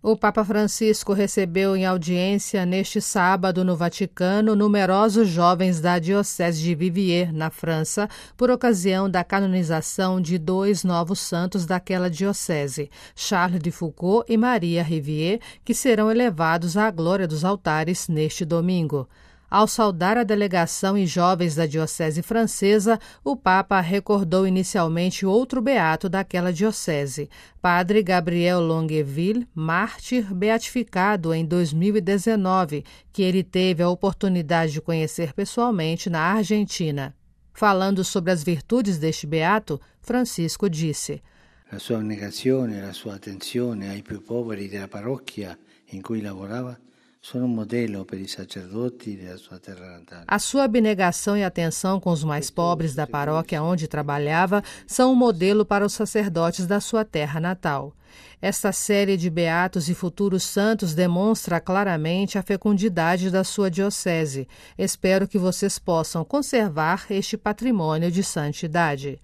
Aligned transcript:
O 0.00 0.16
Papa 0.16 0.44
Francisco 0.44 1.12
recebeu 1.12 1.74
em 1.74 1.84
audiência 1.84 2.64
neste 2.64 3.00
sábado 3.00 3.64
no 3.64 3.76
Vaticano 3.76 4.54
numerosos 4.54 5.26
jovens 5.28 5.80
da 5.80 5.98
Diocese 5.98 6.62
de 6.62 6.72
Viviers, 6.72 7.32
na 7.32 7.50
França, 7.50 8.08
por 8.36 8.48
ocasião 8.48 9.10
da 9.10 9.24
canonização 9.24 10.20
de 10.20 10.38
dois 10.38 10.84
novos 10.84 11.18
santos 11.18 11.66
daquela 11.66 12.08
diocese, 12.08 12.88
Charles 13.16 13.60
de 13.60 13.72
Foucault 13.72 14.24
e 14.32 14.36
Maria 14.36 14.84
Rivier, 14.84 15.40
que 15.64 15.74
serão 15.74 16.12
elevados 16.12 16.76
à 16.76 16.88
glória 16.92 17.26
dos 17.26 17.44
altares 17.44 18.06
neste 18.06 18.44
domingo. 18.44 19.08
Ao 19.50 19.66
saudar 19.66 20.18
a 20.18 20.24
delegação 20.24 20.96
e 20.98 21.06
jovens 21.06 21.54
da 21.54 21.64
Diocese 21.64 22.20
Francesa, 22.20 22.98
o 23.24 23.34
Papa 23.34 23.80
recordou 23.80 24.46
inicialmente 24.46 25.24
outro 25.24 25.62
beato 25.62 26.06
daquela 26.06 26.52
diocese, 26.52 27.30
Padre 27.58 28.02
Gabriel 28.02 28.60
Longueville, 28.60 29.48
mártir 29.54 30.34
beatificado 30.34 31.32
em 31.32 31.46
2019, 31.46 32.84
que 33.10 33.22
ele 33.22 33.42
teve 33.42 33.82
a 33.82 33.88
oportunidade 33.88 34.72
de 34.72 34.82
conhecer 34.82 35.32
pessoalmente 35.32 36.10
na 36.10 36.20
Argentina. 36.20 37.16
Falando 37.54 38.04
sobre 38.04 38.30
as 38.30 38.42
virtudes 38.42 38.98
deste 38.98 39.26
beato, 39.26 39.80
Francisco 40.02 40.68
disse: 40.68 41.22
A 41.70 41.78
sua 41.78 41.96
abnegazione, 41.96 42.82
a 42.82 42.92
sua 42.92 43.14
attenzione 43.14 43.88
ai 43.88 44.02
più 44.02 44.22
poveri 44.22 44.68
della 44.68 44.88
parrocchia 44.88 45.58
in 45.90 46.02
cui 46.02 46.20
lavorava 46.20 46.78
A 50.26 50.38
sua 50.38 50.64
abnegação 50.64 51.36
e 51.36 51.44
atenção 51.44 52.00
com 52.00 52.10
os 52.10 52.22
mais 52.22 52.50
pobres 52.50 52.94
da 52.94 53.06
paróquia 53.06 53.62
onde 53.62 53.88
trabalhava 53.88 54.62
são 54.86 55.12
um 55.12 55.16
modelo 55.16 55.64
para 55.64 55.84
os 55.84 55.92
sacerdotes 55.92 56.66
da 56.66 56.80
sua 56.80 57.04
terra 57.04 57.40
natal. 57.40 57.92
Esta 58.40 58.70
série 58.72 59.16
de 59.16 59.28
beatos 59.28 59.88
e 59.88 59.94
futuros 59.94 60.44
santos 60.44 60.94
demonstra 60.94 61.60
claramente 61.60 62.38
a 62.38 62.42
fecundidade 62.42 63.30
da 63.30 63.42
sua 63.42 63.68
diocese. 63.68 64.46
Espero 64.78 65.26
que 65.26 65.38
vocês 65.38 65.78
possam 65.78 66.24
conservar 66.24 67.06
este 67.10 67.36
patrimônio 67.36 68.10
de 68.10 68.22
santidade. 68.22 69.20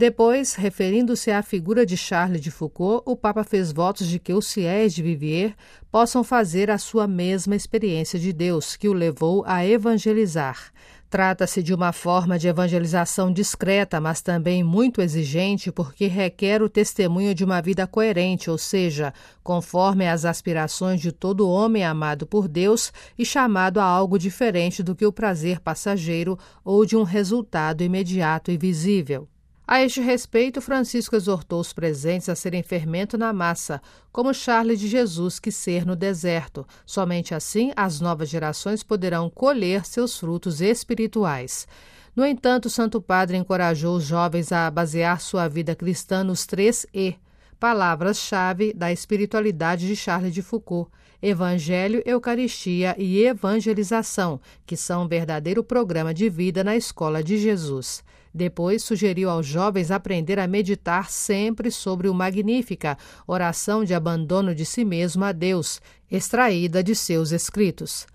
Depois, 0.00 0.54
referindo-se 0.54 1.30
à 1.30 1.42
figura 1.42 1.84
de 1.84 1.94
Charles 1.94 2.40
de 2.40 2.50
Foucault, 2.50 3.02
o 3.04 3.14
Papa 3.14 3.44
fez 3.44 3.70
votos 3.70 4.06
de 4.06 4.18
que 4.18 4.32
os 4.32 4.50
fiéis 4.50 4.94
de 4.94 5.02
Vivier 5.02 5.54
possam 5.92 6.24
fazer 6.24 6.70
a 6.70 6.78
sua 6.78 7.06
mesma 7.06 7.54
experiência 7.54 8.18
de 8.18 8.32
Deus, 8.32 8.76
que 8.76 8.88
o 8.88 8.94
levou 8.94 9.44
a 9.46 9.62
evangelizar. 9.62 10.72
Trata-se 11.10 11.62
de 11.62 11.74
uma 11.74 11.92
forma 11.92 12.38
de 12.38 12.48
evangelização 12.48 13.30
discreta, 13.30 14.00
mas 14.00 14.22
também 14.22 14.64
muito 14.64 15.02
exigente, 15.02 15.70
porque 15.70 16.06
requer 16.06 16.62
o 16.62 16.70
testemunho 16.70 17.34
de 17.34 17.44
uma 17.44 17.60
vida 17.60 17.86
coerente, 17.86 18.50
ou 18.50 18.56
seja, 18.56 19.12
conforme 19.44 20.08
as 20.08 20.24
aspirações 20.24 20.98
de 20.98 21.12
todo 21.12 21.46
homem 21.46 21.84
amado 21.84 22.26
por 22.26 22.48
Deus 22.48 22.90
e 23.18 23.24
chamado 23.26 23.78
a 23.78 23.84
algo 23.84 24.18
diferente 24.18 24.82
do 24.82 24.96
que 24.96 25.04
o 25.04 25.12
prazer 25.12 25.60
passageiro 25.60 26.38
ou 26.64 26.86
de 26.86 26.96
um 26.96 27.02
resultado 27.02 27.84
imediato 27.84 28.50
e 28.50 28.56
visível. 28.56 29.28
A 29.72 29.84
este 29.84 30.00
respeito, 30.00 30.60
Francisco 30.60 31.14
exortou 31.14 31.60
os 31.60 31.72
presentes 31.72 32.28
a 32.28 32.34
serem 32.34 32.60
fermento 32.60 33.16
na 33.16 33.32
massa, 33.32 33.80
como 34.10 34.34
Charles 34.34 34.80
de 34.80 34.88
Jesus 34.88 35.38
que 35.38 35.52
ser 35.52 35.86
no 35.86 35.94
deserto. 35.94 36.66
Somente 36.84 37.36
assim 37.36 37.70
as 37.76 38.00
novas 38.00 38.28
gerações 38.28 38.82
poderão 38.82 39.30
colher 39.30 39.86
seus 39.86 40.18
frutos 40.18 40.60
espirituais. 40.60 41.68
No 42.16 42.26
entanto, 42.26 42.66
o 42.66 42.68
Santo 42.68 43.00
Padre 43.00 43.36
encorajou 43.36 43.94
os 43.94 44.02
jovens 44.02 44.50
a 44.50 44.68
basear 44.72 45.20
sua 45.20 45.46
vida 45.46 45.76
cristã 45.76 46.24
nos 46.24 46.44
três 46.44 46.84
E, 46.92 47.14
palavras-chave 47.60 48.72
da 48.72 48.90
espiritualidade 48.90 49.86
de 49.86 49.94
Charles 49.94 50.32
de 50.32 50.40
Foucault: 50.40 50.90
Evangelho, 51.22 52.02
Eucaristia 52.06 52.96
e 52.98 53.22
Evangelização, 53.22 54.40
que 54.64 54.76
são 54.76 55.04
um 55.04 55.08
verdadeiro 55.08 55.62
programa 55.62 56.14
de 56.14 56.30
vida 56.30 56.64
na 56.64 56.74
escola 56.74 57.22
de 57.22 57.36
Jesus. 57.36 58.02
Depois 58.32 58.82
sugeriu 58.82 59.28
aos 59.28 59.44
jovens 59.44 59.90
aprender 59.90 60.38
a 60.38 60.46
meditar 60.46 61.10
sempre 61.10 61.70
sobre 61.70 62.08
o 62.08 62.14
Magnífica, 62.14 62.96
oração 63.26 63.84
de 63.84 63.92
abandono 63.92 64.54
de 64.54 64.64
si 64.64 64.84
mesmo 64.84 65.24
a 65.24 65.32
Deus, 65.32 65.82
extraída 66.10 66.82
de 66.82 66.94
seus 66.94 67.32
escritos. 67.32 68.06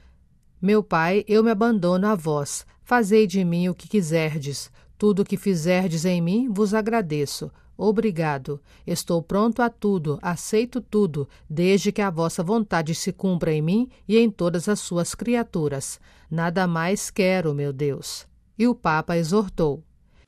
Meu 0.59 0.81
Pai, 0.81 1.23
eu 1.27 1.43
me 1.43 1.51
abandono 1.51 2.07
a 2.07 2.15
vós. 2.15 2.65
Fazei 2.83 3.27
de 3.27 3.43
mim 3.43 3.67
o 3.67 3.75
que 3.75 3.87
quiserdes. 3.87 4.71
Tudo 4.97 5.21
o 5.21 5.25
que 5.25 5.37
fizerdes 5.37 6.05
em 6.05 6.21
mim 6.21 6.49
vos 6.49 6.73
agradeço. 6.73 7.51
Obrigado. 7.77 8.61
Estou 8.85 9.21
pronto 9.21 9.61
a 9.61 9.69
tudo, 9.69 10.17
aceito 10.21 10.79
tudo, 10.79 11.27
desde 11.49 11.91
que 11.91 12.01
a 12.01 12.09
vossa 12.09 12.41
vontade 12.43 12.95
se 12.95 13.11
cumpra 13.11 13.53
em 13.53 13.61
mim 13.61 13.89
e 14.07 14.17
em 14.17 14.29
todas 14.29 14.69
as 14.69 14.79
suas 14.79 15.13
criaturas. 15.13 15.99
Nada 16.29 16.67
mais 16.67 17.09
quero, 17.11 17.53
meu 17.53 17.73
Deus. 17.73 18.25
E 18.57 18.67
o 18.67 18.73
Papa 18.73 19.17
exortou: 19.17 19.83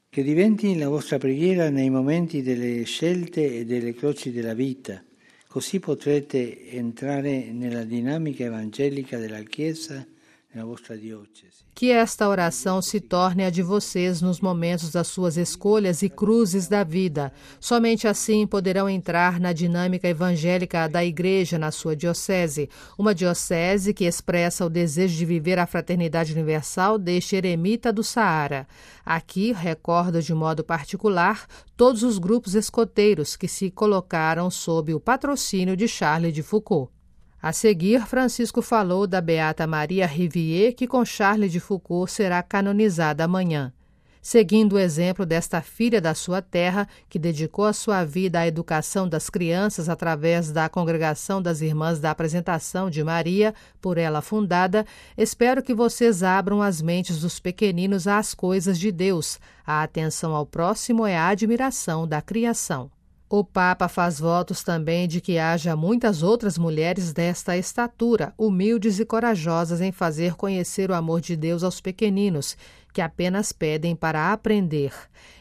Che 0.10 0.24
diventi 0.24 0.78
la 0.78 0.90
vostra 0.90 1.18
preghiera 1.18 1.70
nei 1.70 1.90
momenti 1.90 2.42
delle 2.42 2.84
scelte 2.84 3.60
e 3.60 3.66
delle 3.66 3.94
croci 3.94 4.32
della 4.32 4.54
vita, 4.54 5.04
così 5.48 5.80
potrete 5.80 6.72
entrare 6.72 7.52
nella 7.52 7.84
dinamica 7.84 8.44
evangelica 8.44 9.18
della 9.18 9.44
Chiesa 9.44 10.06
Que 11.76 11.92
esta 11.92 12.28
oração 12.28 12.82
se 12.82 13.00
torne 13.00 13.44
a 13.44 13.50
de 13.50 13.62
vocês 13.62 14.22
nos 14.22 14.40
momentos 14.40 14.92
das 14.92 15.08
suas 15.08 15.38
escolhas 15.38 16.02
e 16.02 16.10
cruzes 16.10 16.68
da 16.68 16.84
vida. 16.84 17.32
Somente 17.60 18.08
assim 18.08 18.48
poderão 18.48 18.90
entrar 18.90 19.40
na 19.40 19.54
dinâmica 19.54 20.08
evangélica 20.08 20.88
da 20.88 21.06
Igreja 21.06 21.60
na 21.60 21.72
sua 21.72 21.96
diocese, 21.96 22.70
uma 22.98 23.14
diocese 23.14 23.94
que 23.94 24.06
expressa 24.06 24.66
o 24.66 24.70
desejo 24.70 25.16
de 25.16 25.26
viver 25.26 25.60
a 25.60 25.68
fraternidade 25.68 26.34
universal 26.34 26.98
deste 26.98 27.36
eremita 27.36 27.94
do 27.94 28.04
Saara. 28.04 28.68
Aqui 29.06 29.52
recordo 29.52 30.22
de 30.22 30.34
modo 30.34 30.64
particular 30.64 31.46
todos 31.76 32.04
os 32.04 32.18
grupos 32.18 32.56
escoteiros 32.56 33.36
que 33.36 33.48
se 33.48 33.70
colocaram 33.70 34.50
sob 34.50 34.94
o 34.94 35.00
patrocínio 35.00 35.78
de 35.78 35.88
Charles 35.88 36.34
de 36.34 36.42
Foucault. 36.42 36.97
A 37.42 37.54
seguir, 37.54 38.06
Francisco 38.08 38.62
falou 38.62 39.06
da 39.06 39.22
Beata 39.22 39.68
Maria 39.68 40.08
Rivier, 40.08 40.74
que 40.74 40.88
com 40.88 41.06
Charles 41.06 41.52
de 41.52 41.60
Foucault 41.60 42.12
será 42.12 42.42
canonizada 42.42 43.24
amanhã. 43.24 43.72
Seguindo 44.30 44.74
o 44.74 44.80
exemplo 44.80 45.26
desta 45.26 45.62
filha 45.62 46.02
da 46.02 46.14
sua 46.14 46.42
terra, 46.42 46.86
que 47.08 47.18
dedicou 47.18 47.64
a 47.64 47.72
sua 47.72 48.04
vida 48.04 48.40
à 48.40 48.48
educação 48.48 49.08
das 49.08 49.30
crianças 49.30 49.88
através 49.88 50.52
da 50.52 50.68
Congregação 50.68 51.42
das 51.42 51.62
Irmãs 51.62 52.00
da 52.00 52.12
Apresentação 52.12 52.90
de 52.90 53.02
Maria, 53.04 53.54
por 53.80 53.98
ela 53.98 54.22
fundada, 54.22 54.86
espero 55.18 55.64
que 55.64 55.74
vocês 55.74 56.24
abram 56.24 56.62
as 56.62 56.82
mentes 56.82 57.22
dos 57.22 57.40
pequeninos 57.40 58.06
às 58.06 58.34
coisas 58.34 58.78
de 58.78 58.92
Deus. 58.92 59.40
A 59.66 59.82
atenção 59.84 60.36
ao 60.36 60.46
próximo 60.46 61.06
é 61.06 61.16
a 61.16 61.30
admiração 61.30 62.06
da 62.06 62.22
criação. 62.22 62.92
O 63.30 63.44
Papa 63.44 63.90
faz 63.90 64.22
votos 64.22 64.64
também 64.64 65.06
de 65.06 65.20
que 65.20 65.38
haja 65.38 65.76
muitas 65.76 66.24
outras 66.24 66.58
mulheres 66.58 67.12
desta 67.12 67.58
estatura, 67.58 68.34
humildes 68.38 69.02
e 69.02 69.06
corajosas 69.06 69.82
em 69.82 69.92
fazer 69.92 70.36
conhecer 70.36 70.90
o 70.90 70.94
amor 70.94 71.20
de 71.20 71.36
Deus 71.36 71.62
aos 71.62 71.82
pequeninos, 71.82 72.56
que 72.94 73.02
apenas 73.02 73.52
pedem 73.52 73.98
para 73.98 74.32
aprender. 74.32 74.94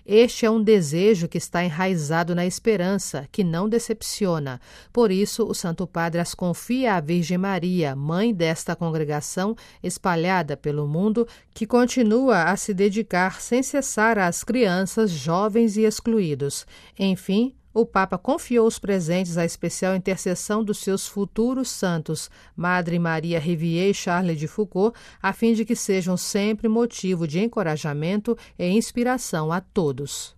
Este 0.04 0.44
é 0.44 0.50
um 0.50 0.60
desejo 0.60 1.28
que 1.28 1.38
está 1.38 1.64
enraizado 1.64 2.34
na 2.34 2.44
esperança, 2.44 3.28
que 3.30 3.44
não 3.44 3.68
decepciona. 3.68 4.60
Por 4.92 5.12
isso, 5.12 5.44
o 5.44 5.54
Santo 5.54 5.86
Padre 5.86 6.20
as 6.20 6.34
confia 6.34 6.94
à 6.94 7.00
Virgem 7.00 7.38
Maria, 7.38 7.94
mãe 7.94 8.34
desta 8.34 8.74
congregação 8.74 9.54
espalhada 9.80 10.56
pelo 10.56 10.88
mundo, 10.88 11.24
que 11.54 11.64
continua 11.64 12.50
a 12.50 12.56
se 12.56 12.74
dedicar 12.74 13.40
sem 13.40 13.62
cessar 13.62 14.18
às 14.18 14.42
crianças, 14.42 15.12
jovens 15.12 15.76
e 15.76 15.82
excluídos. 15.82 16.66
Enfim, 16.98 17.54
o 17.76 17.84
Papa 17.84 18.16
confiou 18.16 18.66
os 18.66 18.78
presentes 18.78 19.36
à 19.36 19.44
especial 19.44 19.94
intercessão 19.94 20.64
dos 20.64 20.78
seus 20.78 21.06
futuros 21.06 21.68
santos, 21.68 22.30
Madre 22.56 22.98
Maria 22.98 23.38
Rivier 23.38 23.90
e 23.90 23.94
Charles 23.94 24.38
de 24.38 24.48
Foucault, 24.48 24.98
a 25.20 25.30
fim 25.34 25.52
de 25.52 25.62
que 25.62 25.76
sejam 25.76 26.16
sempre 26.16 26.68
motivo 26.68 27.28
de 27.28 27.38
encorajamento 27.38 28.34
e 28.58 28.66
inspiração 28.66 29.52
a 29.52 29.60
todos. 29.60 30.35